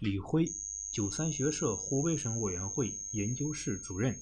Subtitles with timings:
[0.00, 0.46] 李辉，
[0.90, 4.18] 九三学社湖北省委员会研究室主任。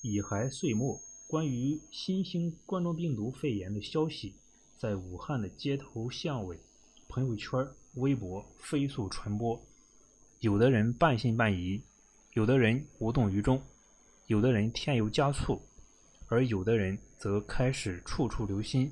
[0.00, 4.32] 乙亥岁末，关于新型冠状病毒肺炎的消息，
[4.78, 6.58] 在武汉的街头巷尾、
[7.10, 9.62] 朋友圈、微博飞速传播。
[10.40, 11.82] 有的人半信半疑，
[12.32, 13.62] 有的人无动于衷，
[14.28, 15.60] 有的人添油加醋，
[16.28, 18.90] 而有的人则开始处处留心，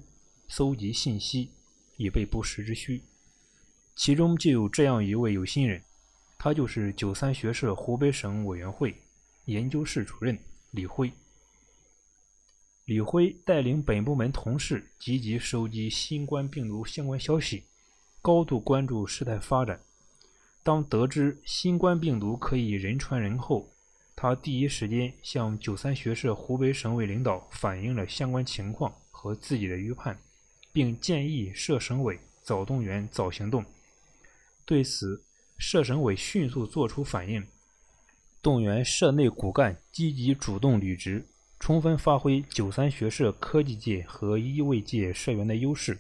[0.49, 1.49] 搜集信息，
[1.97, 3.01] 以备不时之需。
[4.01, 5.83] 其中就有这样一位有心人，
[6.39, 8.95] 他就是九三学社湖北省委员会
[9.45, 10.39] 研究室主任
[10.71, 11.13] 李辉。
[12.87, 17.65] 李辉带领本部门同事积极收集新冠病毒相关消息，
[18.23, 19.79] 高度关注事态发展。
[20.63, 23.69] 当得知新冠病毒可以人传人后，
[24.17, 30.19] 他第一时间向九三学社湖北省委领导反映了相关情况和自己的预判，
[30.73, 33.63] 并建议社省委早动员、早行动。
[34.65, 35.23] 对此，
[35.59, 37.47] 社省委迅速作出反应，
[38.43, 41.27] 动员社内骨干积极主动履职，
[41.59, 45.99] 充分发挥九三学社科技界和医卫界社员的优势，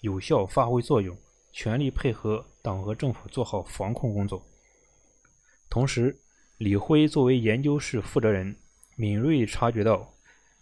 [0.00, 1.16] 有效发挥作用。
[1.52, 4.40] 全力配合党和政府做好防控工作。
[5.68, 6.16] 同时，
[6.58, 8.54] 李辉作为研究室负责人，
[8.94, 10.14] 敏锐察觉到，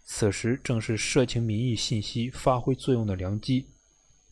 [0.03, 3.67] 此时正是社情民意信息发挥作用的良机。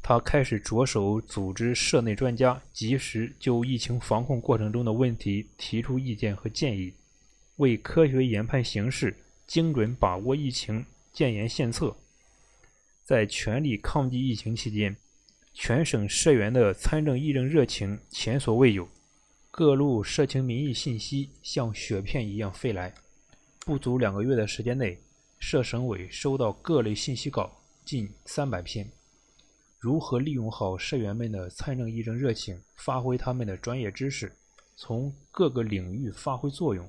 [0.09, 6.93] 他开始着手组织社内专家，及时就疫情防控过程中的问题提出意见和建议，
[7.57, 9.13] 为科学研判形势、
[9.45, 11.93] 精准把握疫情建言献策。
[13.03, 14.95] 在全力抗击疫情期间，
[15.53, 18.87] 全省社员的参政议政热情前所未有，
[19.51, 22.93] 各路社情民意信息像雪片一样飞来。
[23.59, 24.97] 不足两个月的时间内，
[25.37, 27.51] 社省委收到各类信息稿
[27.83, 28.87] 近三百篇。
[29.79, 34.31] 如何利用好社员们的参政议政热情，发挥他们的专业知识，
[34.75, 36.87] 从各个领域发挥作用，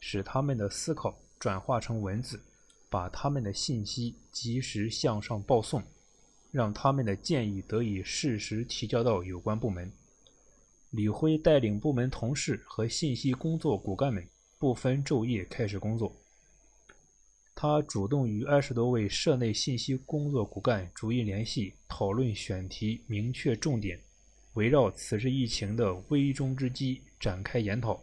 [0.00, 2.40] 使他们的思考转化成文字，
[2.88, 5.82] 把他们的信息及时向上报送。
[6.52, 9.88] 让他们的建议得以适时提交到有关部门。
[10.90, 14.26] 李辉带领部门同事和信息工作骨干们
[14.58, 16.12] 不分昼夜开始工作。
[17.62, 24.00] 他主动与二十多位社内信息工作骨干逐一联系，讨论选题，明确重点，
[24.54, 28.02] 围绕此次疫情的危中之机展开研讨。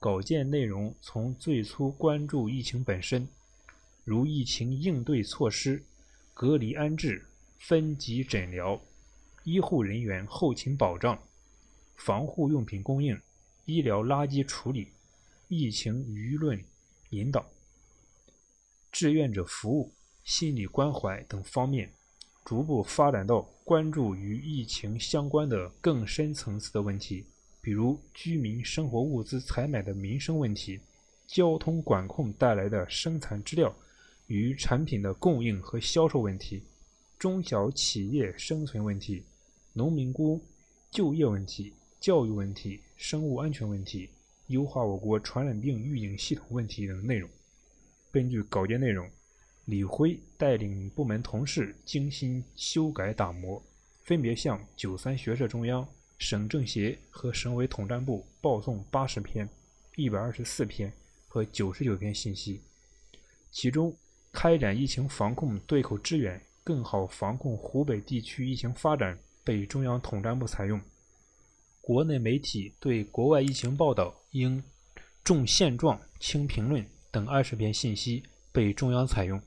[0.00, 3.28] 稿件内容从最初关注疫情本身，
[4.04, 5.82] 如疫情应对措施、
[6.32, 7.26] 隔离安置。
[7.58, 8.80] 分级诊疗、
[9.44, 11.22] 医护人员后勤保障、
[11.94, 13.20] 防护用品供应、
[13.66, 14.88] 医疗垃圾处理、
[15.48, 16.58] 疫情舆论
[17.10, 17.46] 引导、
[18.92, 19.90] 志愿者服务、
[20.22, 21.90] 心理关怀等方面，
[22.44, 27.24] 逐步发展到关注与疫情相关的更深层次的问题，
[27.62, 30.78] 比如居民生活物资采买的民生问题、
[31.26, 33.74] 交通管控带来的生产资料
[34.26, 36.62] 与产品的供应和销售问题。
[37.18, 39.22] 中小企业生存问题、
[39.72, 40.38] 农民工
[40.90, 44.10] 就业问题、教育问题、生物安全问题、
[44.48, 47.30] 优化我国传染病预警系统问题等内容。
[48.12, 49.10] 根据稿件内容，
[49.64, 53.60] 李辉带领部门同事精心修改打磨，
[54.04, 59.48] 分别向九三学社中央、省政协和省委统战部报送八十篇、
[59.96, 60.92] 一百二十四篇
[61.26, 62.60] 和九十九篇信息。
[63.50, 63.96] 其中，
[64.30, 66.40] 开展疫情防控对口支援。
[66.64, 70.80] 更好防控湖北地区疫情发展被中央统战部采用。
[71.80, 74.62] 国内媒体对国外疫情报道应
[75.24, 79.40] 重现状轻评论等二十篇信息被中央采用。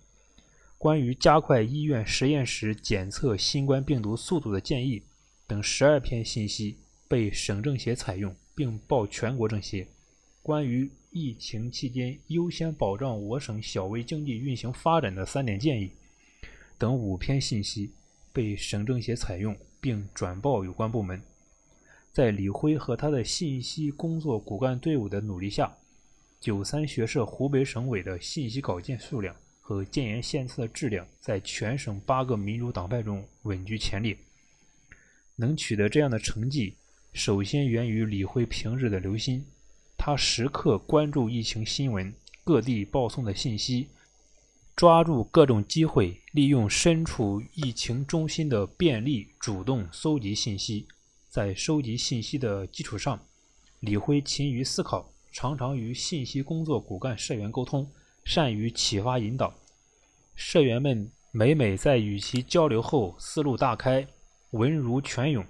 [0.78, 5.02] 关于加快医院实验室检测新冠病毒速度的建议
[5.48, 6.78] 等十二篇信息
[7.08, 9.88] 被省政协采用并报全国政协。
[10.44, 15.90] 关于疫情期间优先保障我省小微经济运行发展的三点建议。
[16.78, 17.90] 等五篇信息
[18.32, 21.22] 被省政协采用并转报有关部门。
[22.16, 25.76] 在李辉和他的信息工作骨干队伍的努力下，
[26.46, 34.16] 九三学社湖北省委的信息稿件数量和建言献策的质量，在全省八个民主党派中稳居前列。
[35.38, 36.76] 能取得这样的成绩，
[37.14, 39.44] 首先源于李辉平日的留心，
[39.98, 42.14] 他时刻关注疫情新闻、
[42.44, 43.88] 各地报送的信息。
[44.76, 50.86] 抓住各种机会，利用身处疫情中心的便利，主动搜集信息。
[51.28, 53.20] 在收集信息的基础上，
[53.80, 57.86] 李辉勤于思考，常常与信息工作骨干社员沟通，
[58.24, 59.54] 善于启发引导。
[60.34, 64.08] 社员们每每在与其交流后，思路大开，
[64.52, 65.46] 文如泉涌。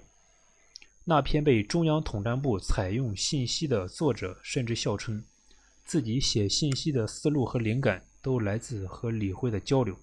[1.04, 5.22] 那篇被中央统战部采用信息的作者甚至笑称，
[5.84, 9.96] 自己写信息的思路和灵感都来自和李辉的交流。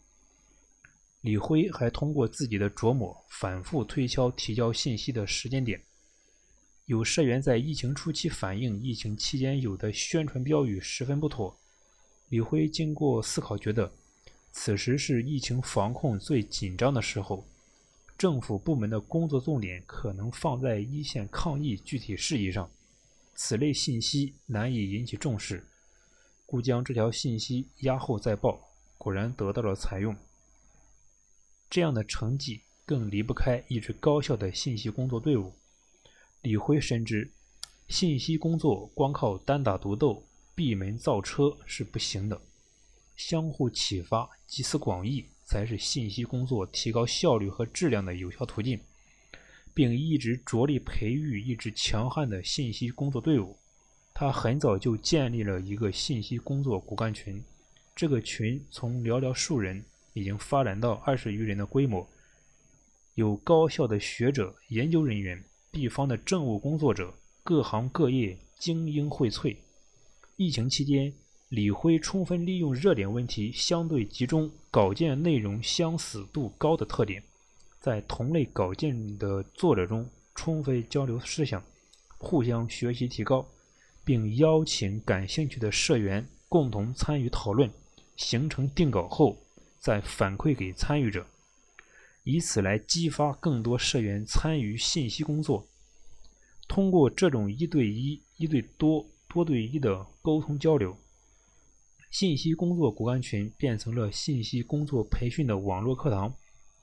[1.20, 5.82] 李辉还通过自己的琢磨，反复推敲提交信息的时间点。
[6.86, 11.58] 有社员在疫情初期反映，疫情期间有的宣传标语十分不妥。
[12.28, 13.90] 李辉经过思考，觉得
[14.52, 17.46] 此时是疫情防控最紧张的时候。
[18.18, 22.70] 政府部门的工作重点可能放在一线抗疫具体事宜上，
[23.34, 25.66] 此类信息难以引起重视，
[26.46, 28.60] 故将这条信息压后再报，
[28.98, 30.16] 果然得到了采用。
[31.70, 35.54] 这样的成绩更离不开一支高效的信息工作队伍。
[36.44, 37.32] 李辉深知，
[37.88, 40.24] 信息工作光靠单打独斗、
[40.54, 42.40] 闭门造车是不行的，
[43.16, 45.26] 相互启发、集思广益。
[45.46, 48.80] 才是信息工作提高效率和质量的有效途径，
[49.74, 53.56] 并一直着力培育一支强悍的信息工作队伍。
[54.14, 57.44] 他很早就建立了一个信息工作骨干群，
[57.94, 62.08] 这个群从寥寥数人已经发展到二十余人的规模，
[63.16, 67.12] 有高校的学者、研究人员、地方的政务工作者，
[67.44, 69.58] 各行各业精英荟萃。
[70.38, 71.12] 疫情期间。
[71.50, 77.22] 李辉充分利用热点问题相对集中、稿件内容相似度高的特点，
[77.80, 81.64] 在同类稿件的作者中充分交流思想，
[82.18, 83.48] 互相学习提高，
[84.04, 87.70] 并邀请感兴趣的社员共同参与讨论，
[88.16, 89.38] 形成定稿后
[89.78, 91.24] 再反馈给参与者，
[92.24, 95.68] 以此来激发更多社员参与信息工作。
[96.68, 100.98] 通过这种一对一、一对多、多对一的沟通交流。
[102.10, 106.34] 信息工作骨干群变成了信息工作培训的网络课堂，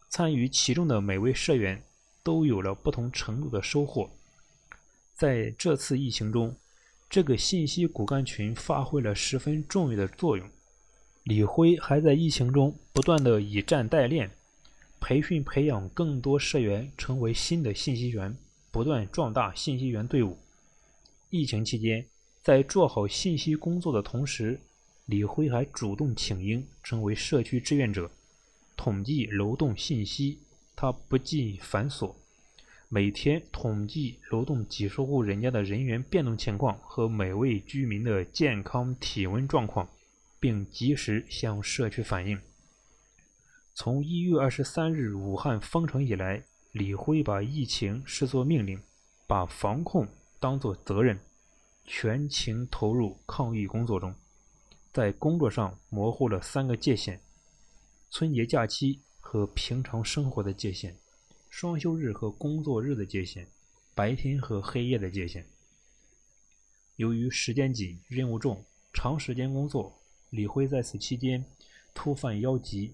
[0.09, 1.83] 参与其中的每位社员
[2.23, 4.11] 都有了不同程度的收获。
[5.15, 6.57] 在这次疫情中，
[7.09, 10.49] 这个信息骨干群发挥了十分重要的作用。
[11.23, 14.31] 李辉还在疫情中不断的以战代练，
[15.01, 18.37] 培训培养更多社员成为新的信息员，
[18.71, 20.39] 不断壮大信息员队伍。
[21.31, 22.05] 疫情期间，
[22.43, 24.61] 在做好信息工作的同时，
[25.07, 28.11] 李辉还主动请缨，成为社区志愿者，
[28.77, 30.39] 统计楼栋信息。
[30.77, 32.15] 他不计繁琐，
[32.89, 39.89] 每天统计楼栋几十户人家的人员变动情况和每位居民的健康体温状况，
[40.39, 42.41] 并及时向社区反映。
[43.83, 48.79] 从一月二十三日武汉封城以来，李辉把疫情视作命令，
[49.27, 50.07] 把防控
[50.39, 51.19] 当作责任，
[51.87, 54.15] 全情投入抗疫工作中。
[54.93, 57.21] 在工作上模糊了三个界限：
[58.11, 60.95] 春节假期和平常生活的界限，
[61.49, 63.47] 双休日和工作日的界限，
[63.95, 65.47] 白天和黑夜的界限。
[66.97, 68.63] 由于时间紧、任务重、
[68.93, 69.99] 长时间工作，
[70.29, 71.43] 李辉在此期间
[71.95, 72.93] 突犯腰疾。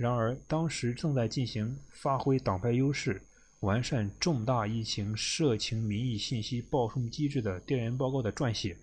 [0.00, 3.20] 然而，当时正在进行发挥党派优势、
[3.58, 8.78] 完善重大疫情社情民意信息报送机制的调研报告的撰写。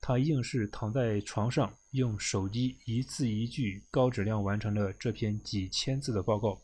[0.00, 6.60] 他硬是躺在床上，用手机一字一句高质量完成了这篇几千字的报告。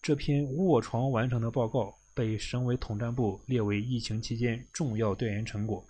[0.00, 5.84] 这篇卧床完成的报告被省委统战部列为疫情期间重要调研成果。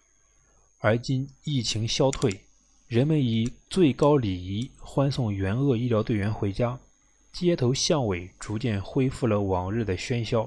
[0.79, 2.41] 而今疫情消退，
[2.93, 6.79] 人们以最高礼仪欢送援鄂医疗队员回家，
[7.33, 10.47] 街头巷尾逐渐恢复了往日的喧嚣，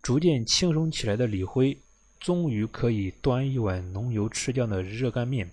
[0.00, 1.76] 逐渐轻松起来的李辉。
[2.18, 5.50] 终于可以端一碗浓油赤酱的热干面，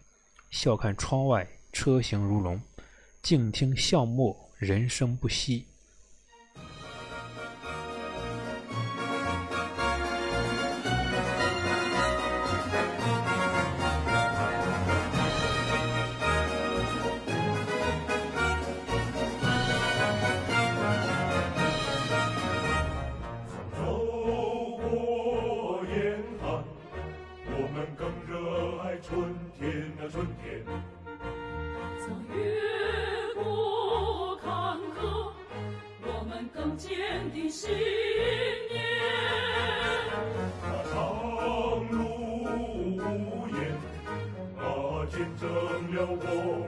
[0.49, 2.61] 笑看窗外车行如龙，
[3.21, 5.65] 静听巷陌人声不息。
[36.79, 37.69] 坚定信
[38.71, 38.81] 念
[40.63, 41.99] 那长路
[42.95, 43.77] 无言
[44.55, 45.43] 那见证
[45.93, 46.58] 了我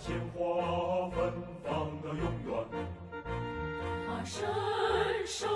[0.00, 1.30] 鲜花芬
[1.62, 2.50] 芳到永远，
[4.06, 4.48] 他神
[5.26, 5.46] 圣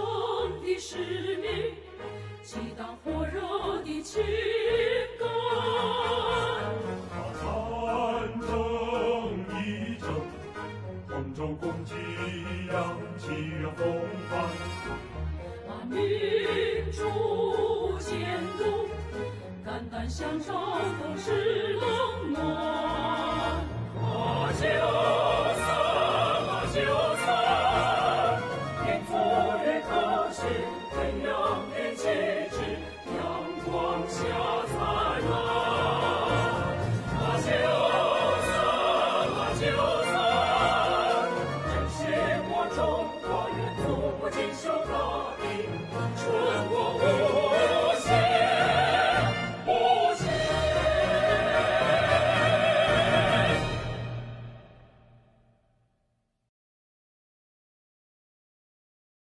[0.63, 1.49] 的使命
[2.43, 3.41] 激荡，火热
[3.83, 4.23] 的情
[5.19, 5.27] 感，
[7.11, 7.41] 他长
[8.39, 8.47] 征
[9.63, 10.07] 一征，
[11.09, 11.95] 同舟共济
[12.71, 12.75] 扬
[13.17, 13.25] 起
[13.63, 13.83] 了风
[14.29, 14.33] 帆，
[15.67, 15.97] 把民
[16.93, 18.13] 主监
[18.59, 18.63] 督，
[19.65, 20.53] 肝胆相照
[21.01, 22.94] 同是冷暖。
[24.67, 25.14] Oh.